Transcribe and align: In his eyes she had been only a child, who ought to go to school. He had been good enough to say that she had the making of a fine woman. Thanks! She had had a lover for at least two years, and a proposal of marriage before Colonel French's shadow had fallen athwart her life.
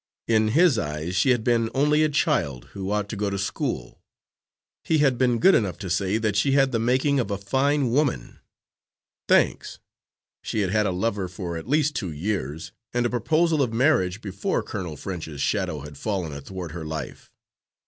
In 0.27 0.47
his 0.47 0.79
eyes 0.79 1.15
she 1.15 1.29
had 1.29 1.43
been 1.43 1.69
only 1.75 2.01
a 2.01 2.09
child, 2.09 2.69
who 2.73 2.89
ought 2.89 3.07
to 3.09 3.15
go 3.15 3.29
to 3.29 3.37
school. 3.37 4.01
He 4.83 4.97
had 4.97 5.15
been 5.15 5.37
good 5.37 5.53
enough 5.53 5.77
to 5.77 5.91
say 5.91 6.17
that 6.17 6.35
she 6.35 6.53
had 6.53 6.71
the 6.71 6.79
making 6.79 7.19
of 7.19 7.29
a 7.29 7.37
fine 7.37 7.91
woman. 7.91 8.39
Thanks! 9.27 9.77
She 10.41 10.61
had 10.61 10.71
had 10.71 10.87
a 10.87 10.91
lover 10.91 11.27
for 11.27 11.55
at 11.55 11.69
least 11.69 11.95
two 11.95 12.11
years, 12.11 12.71
and 12.95 13.05
a 13.05 13.11
proposal 13.11 13.61
of 13.61 13.73
marriage 13.73 14.21
before 14.21 14.63
Colonel 14.63 14.97
French's 14.97 15.39
shadow 15.39 15.81
had 15.81 15.99
fallen 15.99 16.33
athwart 16.33 16.71
her 16.71 16.83
life. 16.83 17.31